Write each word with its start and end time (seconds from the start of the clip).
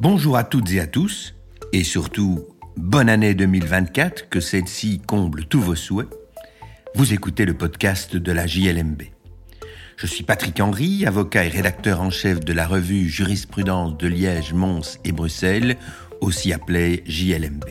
Bonjour 0.00 0.38
à 0.38 0.44
toutes 0.44 0.72
et 0.72 0.80
à 0.80 0.86
tous, 0.86 1.34
et 1.74 1.84
surtout 1.84 2.46
bonne 2.78 3.10
année 3.10 3.34
2024, 3.34 4.30
que 4.30 4.40
celle-ci 4.40 4.98
comble 5.06 5.44
tous 5.44 5.60
vos 5.60 5.74
souhaits. 5.74 6.08
Vous 6.94 7.12
écoutez 7.12 7.44
le 7.44 7.52
podcast 7.52 8.16
de 8.16 8.32
la 8.32 8.46
JLMB. 8.46 9.02
Je 9.98 10.06
suis 10.06 10.24
Patrick 10.24 10.58
Henry, 10.58 11.04
avocat 11.04 11.44
et 11.44 11.50
rédacteur 11.50 12.00
en 12.00 12.08
chef 12.08 12.40
de 12.40 12.54
la 12.54 12.66
revue 12.66 13.10
Jurisprudence 13.10 13.98
de 13.98 14.08
Liège, 14.08 14.54
Mons 14.54 14.98
et 15.04 15.12
Bruxelles, 15.12 15.76
aussi 16.22 16.54
appelée 16.54 17.02
JLMB. 17.04 17.64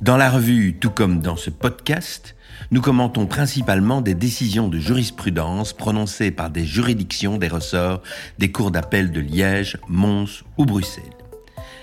Dans 0.00 0.16
la 0.16 0.30
revue, 0.30 0.78
tout 0.80 0.90
comme 0.90 1.20
dans 1.20 1.36
ce 1.36 1.50
podcast, 1.50 2.36
nous 2.70 2.80
commentons 2.80 3.26
principalement 3.26 4.00
des 4.00 4.14
décisions 4.14 4.68
de 4.68 4.78
jurisprudence 4.78 5.74
prononcées 5.74 6.30
par 6.30 6.48
des 6.48 6.64
juridictions 6.64 7.36
des 7.36 7.48
ressorts 7.48 8.00
des 8.38 8.50
cours 8.50 8.70
d'appel 8.70 9.12
de 9.12 9.20
Liège, 9.20 9.76
Mons 9.88 10.42
ou 10.56 10.64
Bruxelles. 10.64 11.17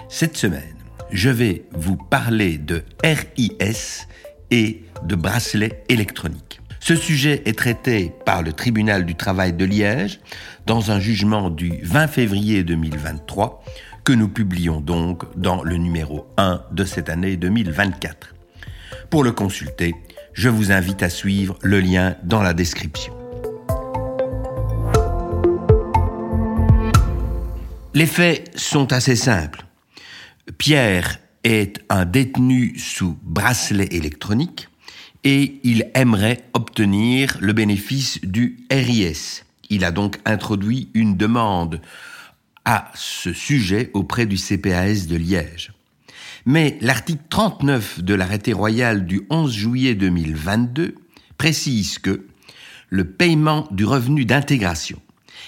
Cette 0.08 0.38
semaine, 0.38 0.76
je 1.12 1.30
vais 1.30 1.64
vous 1.72 1.98
parler 1.98 2.58
de 2.58 2.84
RIS 3.04 4.08
et 4.52 4.84
de 5.04 5.16
bracelets 5.16 5.84
électroniques. 5.90 6.62
Ce 6.80 6.96
sujet 6.96 7.42
est 7.46 7.58
traité 7.58 8.12
par 8.26 8.44
le 8.44 8.54
tribunal 8.54 9.06
du 9.06 9.16
travail 9.16 9.54
de 9.54 9.66
Liège 9.66 10.20
dans 10.68 10.92
un 10.92 11.00
jugement 11.00 11.50
du 11.50 11.80
20 11.82 12.08
février 12.08 12.64
2023 12.64 13.64
que 14.04 14.14
nous 14.14 14.30
publions 14.30 14.80
donc 14.80 15.24
dans 15.36 15.64
le 15.64 15.78
numéro 15.78 16.28
1 16.38 16.62
de 16.72 16.86
cette 16.86 17.10
année 17.10 17.38
2024. 17.38 18.36
Pour 19.10 19.24
le 19.24 19.32
consulter, 19.32 19.96
je 20.34 20.50
vous 20.50 20.72
invite 20.72 21.02
à 21.02 21.10
suivre 21.10 21.58
le 21.64 21.80
lien 21.80 22.16
dans 22.24 22.44
la 22.44 22.54
description. 22.54 23.14
Les 27.96 28.06
faits 28.06 28.52
sont 28.56 28.94
assez 28.94 29.16
simples. 29.16 29.66
Pierre 30.52 31.20
est 31.44 31.84
un 31.90 32.06
détenu 32.06 32.78
sous 32.78 33.18
bracelet 33.24 33.88
électronique 33.92 34.70
et 35.24 35.60
il 35.64 35.90
aimerait 35.96 36.44
obtenir 36.54 37.38
le 37.42 37.54
bénéfice 37.54 38.22
du 38.22 38.60
RIS. 38.72 39.44
Il 39.72 39.84
a 39.84 39.92
donc 39.92 40.20
introduit 40.26 40.90
une 40.94 41.18
demande 41.18 41.82
à 42.64 42.92
ce 42.94 43.34
sujet 43.34 43.90
auprès 43.94 44.28
du 44.28 44.38
CPAS 44.38 45.08
de 45.08 45.16
Liège. 45.16 45.74
Mais 46.46 46.78
l'article 46.80 47.24
39 47.30 48.04
de 48.04 48.14
l'arrêté 48.14 48.54
royal 48.54 49.08
du 49.08 49.24
11 49.32 49.52
juillet 49.52 49.96
2022 49.96 50.94
précise 51.40 51.98
que 51.98 52.28
le 52.90 53.04
paiement 53.04 53.68
du 53.72 53.84
revenu 53.84 54.26
d'intégration 54.26 55.02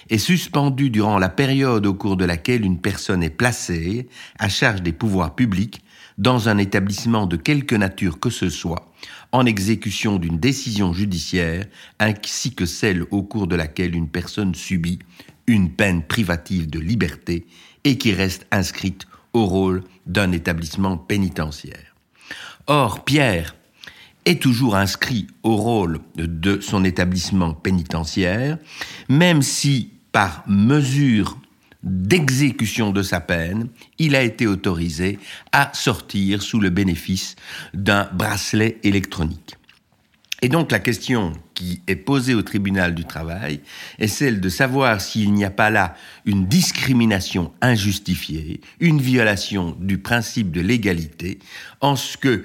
est 0.10 0.18
suspendu 0.18 0.90
durant 0.90 1.20
la 1.20 1.30
période 1.30 1.86
au 1.86 1.94
cours 1.94 2.18
de 2.18 2.26
laquelle 2.26 2.66
une 2.66 2.80
personne 2.80 3.24
est 3.24 3.30
placée 3.30 4.08
à 4.40 4.50
charge 4.50 4.82
des 4.82 4.94
pouvoirs 4.94 5.36
publics 5.36 5.82
dans 6.18 6.50
un 6.50 6.58
établissement 6.58 7.28
de 7.28 7.38
quelque 7.38 7.76
nature 7.76 8.20
que 8.20 8.30
ce 8.30 8.50
soit, 8.50 8.92
en 9.32 9.46
exécution 9.46 10.18
d'une 10.18 10.40
décision 10.40 10.94
judiciaire, 10.94 11.66
ainsi 12.00 12.56
que 12.56 12.66
celle 12.66 13.04
au 13.12 13.24
cours 13.24 13.48
de 13.48 13.56
laquelle 13.56 13.96
une 13.96 14.10
personne 14.10 14.56
subit 14.56 15.00
une 15.46 15.72
peine 15.72 16.04
privative 16.04 16.70
de 16.70 16.80
liberté 16.80 17.46
et 17.84 17.98
qui 17.98 18.14
reste 18.14 18.48
inscrite 18.52 19.06
au 19.34 19.46
rôle 19.46 19.84
d'un 20.06 20.32
établissement 20.32 20.98
pénitentiaire. 20.98 21.96
Or, 22.66 23.06
Pierre 23.06 23.56
est 24.28 24.42
toujours 24.42 24.76
inscrit 24.76 25.28
au 25.44 25.56
rôle 25.56 26.00
de 26.16 26.60
son 26.60 26.84
établissement 26.84 27.54
pénitentiaire, 27.54 28.58
même 29.08 29.42
si, 29.42 29.92
par 30.12 30.44
mesure 30.48 31.38
d'exécution 31.82 32.92
de 32.92 33.04
sa 33.04 33.22
peine, 33.22 33.70
il 34.00 34.16
a 34.16 34.24
été 34.24 34.46
autorisé 34.46 35.18
à 35.54 35.72
sortir 35.74 36.42
sous 36.42 36.60
le 36.60 36.70
bénéfice 36.70 37.38
d'un 37.74 38.10
bracelet 38.12 38.80
électronique. 38.84 39.56
Et 40.42 40.50
donc 40.50 40.72
la 40.72 40.80
question 40.80 41.34
qui 41.56 41.82
est 41.88 41.96
posée 41.96 42.36
au 42.36 42.44
tribunal 42.44 42.94
du 42.94 43.06
travail 43.06 43.62
est 43.98 44.08
celle 44.08 44.40
de 44.40 44.50
savoir 44.50 45.02
s'il 45.02 45.34
n'y 45.34 45.46
a 45.46 45.50
pas 45.50 45.72
là 45.72 45.96
une 46.26 46.46
discrimination 46.46 47.54
injustifiée, 47.62 48.62
une 48.80 49.02
violation 49.02 49.76
du 49.80 49.98
principe 49.98 50.52
de 50.52 50.62
l'égalité, 50.62 51.40
en 51.82 51.96
ce 51.96 52.18
que, 52.18 52.44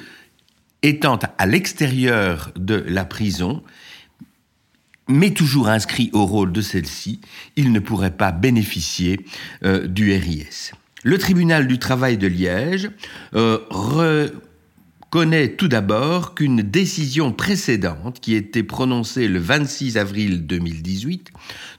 étant 0.82 1.18
à 1.38 1.46
l'extérieur 1.46 2.52
de 2.56 2.84
la 2.88 3.04
prison, 3.04 3.62
mais 5.08 5.30
toujours 5.30 5.68
inscrit 5.68 6.10
au 6.12 6.26
rôle 6.26 6.52
de 6.52 6.60
celle-ci, 6.60 7.20
il 7.56 7.72
ne 7.72 7.80
pourrait 7.80 8.16
pas 8.16 8.32
bénéficier 8.32 9.20
euh, 9.64 9.86
du 9.86 10.12
RIS. 10.12 10.72
Le 11.04 11.18
tribunal 11.18 11.66
du 11.66 11.78
travail 11.78 12.16
de 12.16 12.28
Liège 12.28 12.90
euh, 13.34 13.58
connaît 15.10 15.48
tout 15.48 15.68
d'abord 15.68 16.34
qu'une 16.34 16.62
décision 16.62 17.32
précédente, 17.32 18.20
qui 18.20 18.34
était 18.34 18.62
prononcée 18.62 19.28
le 19.28 19.40
26 19.40 19.98
avril 19.98 20.46
2018, 20.46 21.30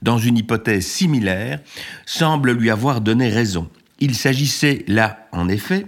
dans 0.01 0.17
une 0.17 0.37
hypothèse 0.37 0.85
similaire, 0.85 1.59
semble 2.05 2.51
lui 2.51 2.69
avoir 2.69 3.01
donné 3.01 3.29
raison. 3.29 3.69
Il 3.99 4.15
s'agissait 4.15 4.83
là, 4.87 5.27
en 5.31 5.47
effet, 5.47 5.87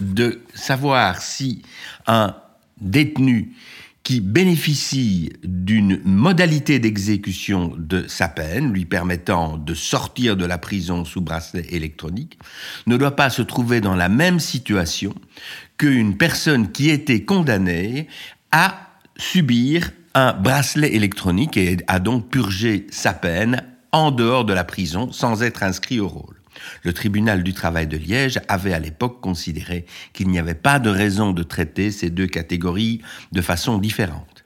de 0.00 0.42
savoir 0.54 1.22
si 1.22 1.62
un 2.06 2.34
détenu 2.80 3.54
qui 4.02 4.20
bénéficie 4.20 5.32
d'une 5.44 6.00
modalité 6.04 6.80
d'exécution 6.80 7.72
de 7.78 8.06
sa 8.08 8.28
peine, 8.28 8.72
lui 8.72 8.84
permettant 8.84 9.56
de 9.56 9.74
sortir 9.74 10.36
de 10.36 10.44
la 10.44 10.58
prison 10.58 11.04
sous 11.04 11.20
bracelet 11.20 11.66
électronique, 11.70 12.38
ne 12.86 12.96
doit 12.96 13.14
pas 13.14 13.30
se 13.30 13.42
trouver 13.42 13.80
dans 13.80 13.94
la 13.94 14.08
même 14.08 14.40
situation 14.40 15.14
qu'une 15.78 16.16
personne 16.16 16.72
qui 16.72 16.90
était 16.90 17.24
condamnée 17.24 18.08
à 18.50 18.88
subir 19.16 19.92
un 20.14 20.32
bracelet 20.32 20.94
électronique 20.94 21.56
et 21.56 21.78
a 21.86 22.00
donc 22.00 22.28
purgé 22.28 22.86
sa 22.90 23.12
peine 23.12 23.62
en 23.92 24.10
dehors 24.10 24.44
de 24.44 24.52
la 24.52 24.64
prison 24.64 25.12
sans 25.12 25.42
être 25.42 25.62
inscrit 25.62 26.00
au 26.00 26.08
rôle. 26.08 26.41
Le 26.82 26.92
tribunal 26.92 27.42
du 27.42 27.52
travail 27.52 27.86
de 27.86 27.96
Liège 27.96 28.40
avait 28.48 28.72
à 28.72 28.78
l'époque 28.78 29.20
considéré 29.20 29.86
qu'il 30.12 30.28
n'y 30.28 30.38
avait 30.38 30.54
pas 30.54 30.78
de 30.78 30.90
raison 30.90 31.32
de 31.32 31.42
traiter 31.42 31.90
ces 31.90 32.10
deux 32.10 32.26
catégories 32.26 33.00
de 33.32 33.40
façon 33.40 33.78
différente. 33.78 34.44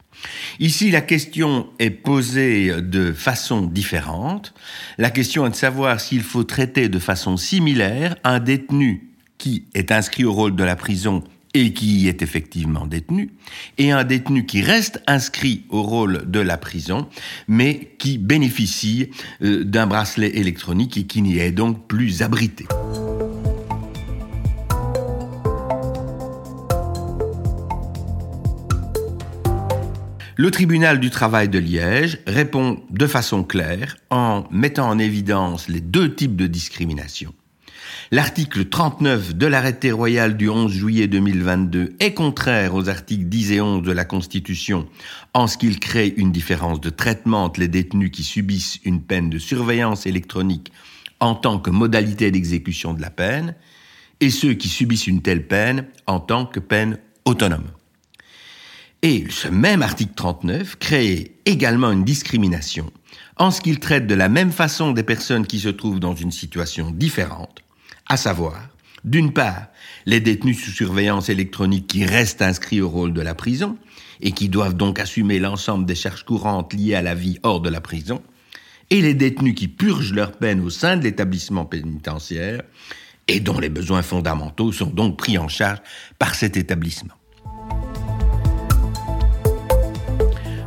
Ici, 0.59 0.91
la 0.91 1.03
question 1.03 1.69
est 1.78 1.91
posée 1.91 2.81
de 2.81 3.12
façon 3.12 3.62
différente. 3.62 4.55
La 4.99 5.11
question 5.11 5.47
est 5.47 5.50
de 5.50 5.55
savoir 5.55 6.00
s'il 6.00 6.22
faut 6.22 6.44
traiter 6.44 6.89
de 6.89 6.99
façon 6.99 7.37
similaire 7.37 8.17
un 8.25 8.41
détenu 8.41 9.11
qui 9.38 9.67
est 9.75 9.93
inscrit 9.93 10.25
au 10.25 10.33
rôle 10.33 10.56
de 10.56 10.65
la 10.65 10.77
prison 10.77 11.23
et 11.56 11.72
qui 11.72 12.06
est 12.06 12.21
effectivement 12.21 12.87
détenu, 12.87 13.31
et 13.78 13.91
un 13.91 14.05
détenu 14.05 14.44
qui 14.44 14.61
reste 14.61 15.03
inscrit 15.06 15.65
au 15.71 15.83
rôle 15.83 16.31
de 16.31 16.41
la 16.41 16.59
prison, 16.59 17.09
mais 17.49 17.94
qui 17.99 18.19
bénéficie 18.19 19.11
euh, 19.43 19.65
d'un 19.65 19.87
bracelet 19.87 20.37
électronique 20.37 20.99
et 20.99 21.05
qui 21.05 21.22
n'y 21.22 21.39
est 21.39 21.53
donc 21.53 21.87
plus 21.89 22.21
abrité. 22.22 22.67
Le 30.38 30.50
tribunal 30.50 31.00
du 31.00 31.09
travail 31.09 31.49
de 31.49 31.59
Liège 31.59 32.19
répond 32.27 32.83
de 32.91 33.06
façon 33.06 33.43
claire 33.43 33.97
en 34.11 34.44
mettant 34.50 34.91
en 34.91 34.99
évidence 34.99 35.71
les 35.71 35.81
deux 35.81 36.15
types 36.15 36.37
de 36.37 36.47
discrimination 36.47 37.33
L'article 38.12 38.67
39 38.67 39.34
de 39.34 39.47
l'arrêté 39.47 39.91
royal 39.91 40.37
du 40.37 40.49
11 40.49 40.71
juillet 40.71 41.09
2022 41.09 41.97
est 41.99 42.15
contraire 42.15 42.77
aux 42.77 42.89
articles 42.89 43.25
10 43.25 43.53
et 43.53 43.61
11 43.61 43.83
de 43.83 43.91
la 43.91 44.05
Constitution 44.05 44.87
en 45.34 45.49
ce 45.49 45.59
qu'il 45.59 45.81
crée 45.81 46.15
une 46.17 46.31
différence 46.31 46.81
de 46.81 46.89
traitement 46.89 47.43
entre 47.43 47.59
les 47.59 47.67
détenus 47.67 48.12
qui 48.12 48.22
subissent 48.22 48.78
une 48.84 49.03
peine 49.03 49.28
de 49.28 49.41
surveillance 49.41 50.06
électronique 50.06 50.70
en 51.19 51.35
tant 51.35 51.58
que 51.58 51.70
modalité 51.70 52.31
d'exécution 52.31 52.94
de 52.94 53.03
la 53.03 53.11
peine 53.11 53.56
et 54.20 54.31
ceux 54.31 54.55
qui 54.55 54.69
subissent 54.69 55.08
une 55.08 55.23
telle 55.23 55.44
peine 55.44 55.88
en 56.06 56.20
tant 56.20 56.47
que 56.47 56.61
peine 56.61 57.00
autonome. 57.25 57.67
Et 59.03 59.25
ce 59.31 59.49
même 59.49 59.82
article 59.82 60.14
39 60.14 60.76
crée 60.76 61.35
également 61.44 61.91
une 61.91 62.05
discrimination 62.05 62.93
en 63.37 63.50
ce 63.50 63.61
qu'il 63.61 63.81
traite 63.81 64.06
de 64.06 64.14
la 64.14 64.29
même 64.29 64.53
façon 64.53 64.93
des 64.93 65.03
personnes 65.03 65.47
qui 65.47 65.58
se 65.58 65.70
trouvent 65.70 65.99
dans 65.99 66.14
une 66.14 66.31
situation 66.31 66.93
différente 66.93 67.66
à 68.08 68.17
savoir, 68.17 68.69
d'une 69.05 69.32
part, 69.32 69.67
les 70.05 70.20
détenus 70.20 70.62
sous 70.62 70.70
surveillance 70.70 71.29
électronique 71.29 71.87
qui 71.87 72.05
restent 72.05 72.43
inscrits 72.43 72.81
au 72.81 72.88
rôle 72.88 73.12
de 73.12 73.20
la 73.20 73.35
prison 73.35 73.76
et 74.20 74.32
qui 74.32 74.49
doivent 74.49 74.76
donc 74.76 74.99
assumer 74.99 75.38
l'ensemble 75.38 75.87
des 75.87 75.94
charges 75.94 76.25
courantes 76.25 76.73
liées 76.73 76.94
à 76.94 77.03
la 77.03 77.14
vie 77.14 77.38
hors 77.43 77.61
de 77.61 77.69
la 77.69 77.81
prison, 77.81 78.23
et 78.91 79.03
les 79.03 79.14
détenus 79.14 79.55
qui 79.55 79.69
purgent 79.69 80.14
leur 80.14 80.32
peine 80.32 80.61
au 80.61 80.70
sein 80.70 80.97
de 80.97 81.03
l'établissement 81.03 81.64
pénitentiaire 81.64 82.62
et 83.29 83.41
dont 83.41 83.58
les 83.58 83.69
besoins 83.69 84.03
fondamentaux 84.03 84.70
sont 84.70 84.87
donc 84.87 85.19
pris 85.19 85.37
en 85.38 85.49
charge 85.49 85.79
par 86.19 86.35
cet 86.35 86.56
établissement. 86.56 87.14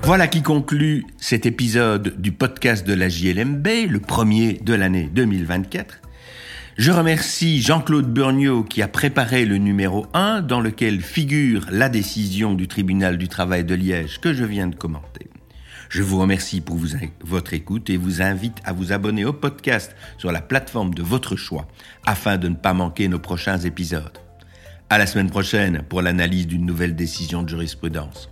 Voilà 0.04 0.28
qui 0.28 0.42
conclut 0.42 1.06
cet 1.18 1.46
épisode 1.46 2.20
du 2.20 2.32
podcast 2.32 2.86
de 2.86 2.94
la 2.94 3.08
JLMB, 3.10 3.68
le 3.90 4.00
premier 4.00 4.54
de 4.54 4.74
l'année 4.74 5.10
2024. 5.14 6.02
Je 6.80 6.94
remercie 6.94 7.62
Jean-Claude 7.62 8.08
Burniot 8.08 8.64
qui 8.64 8.82
a 8.82 8.88
préparé 8.88 9.44
le 9.44 9.58
numéro 9.58 10.08
1 10.14 10.40
dans 10.40 10.62
lequel 10.62 11.02
figure 11.02 11.66
la 11.70 11.90
décision 11.90 12.54
du 12.54 12.70
tribunal 12.70 13.18
du 13.18 13.28
travail 13.28 13.66
de 13.66 13.76
Liège 13.76 14.22
que 14.22 14.34
je 14.34 14.46
viens 14.46 14.68
de 14.68 14.78
commenter. 14.78 15.28
Je 15.90 16.02
vous 16.02 16.18
remercie 16.18 16.62
pour 16.62 16.78
votre 17.20 17.54
écoute 17.54 17.90
et 17.90 17.98
vous 17.98 18.22
invite 18.22 18.60
à 18.64 18.72
vous 18.72 18.94
abonner 18.94 19.26
au 19.26 19.34
podcast 19.34 19.94
sur 20.18 20.32
la 20.32 20.40
plateforme 20.40 20.94
de 20.94 21.04
votre 21.04 21.36
choix 21.36 21.68
afin 22.06 22.38
de 22.38 22.48
ne 22.48 22.56
pas 22.56 22.74
manquer 22.74 23.10
nos 23.10 23.20
prochains 23.20 23.60
épisodes. 23.60 24.18
À 24.90 24.98
la 24.98 25.06
semaine 25.06 25.30
prochaine 25.30 25.82
pour 25.82 26.02
l'analyse 26.02 26.48
d'une 26.48 26.66
nouvelle 26.66 26.96
décision 26.96 27.44
de 27.44 27.50
jurisprudence. 27.50 28.30